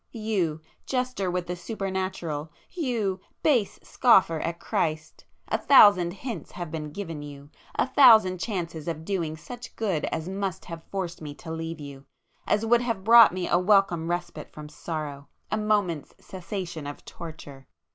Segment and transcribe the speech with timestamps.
[0.13, 5.25] You,—jester with the Supernatural!—you,—base scoffer at Christ!
[5.47, 10.65] A thousand hints have been given you,—a thousand chances of doing such good as must
[10.65, 15.57] have forced me to leave you,—as would have brought me a welcome respite from sorrow,—a
[15.57, 17.67] moment's cessation of torture!"